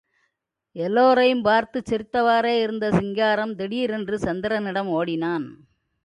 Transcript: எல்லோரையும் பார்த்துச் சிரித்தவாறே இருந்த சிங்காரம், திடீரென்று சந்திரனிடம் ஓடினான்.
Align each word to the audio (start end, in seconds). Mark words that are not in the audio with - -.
எல்லோரையும் 0.75 1.41
பார்த்துச் 1.41 1.93
சிரித்தவாறே 1.93 2.61
இருந்த 2.61 2.91
சிங்காரம், 2.91 3.55
திடீரென்று 3.55 4.17
சந்திரனிடம் 4.17 4.89
ஓடினான். 4.89 5.45